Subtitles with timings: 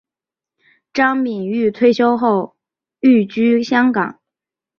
[0.93, 2.55] 张敏钰退休后
[3.01, 4.19] 寓居香港。